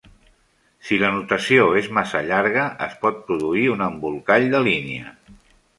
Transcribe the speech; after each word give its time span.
Si 0.87 0.97
l'anotació 1.01 1.67
és 1.81 1.91
massa 1.99 2.23
llarga, 2.31 2.65
es 2.89 2.99
pot 3.05 3.23
produir 3.29 3.69
un 3.77 3.89
embolcall 3.91 4.53
de 4.57 4.67
línia. 4.71 5.17